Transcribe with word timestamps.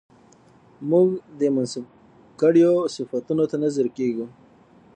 موږ 0.89 1.07
دې 1.39 1.47
منسوب 1.55 1.85
کړيو 2.41 2.73
صفتونو 2.95 3.43
ته 3.51 3.55
نه 3.63 3.67
ځير 3.75 3.87
کېږو 3.97 4.25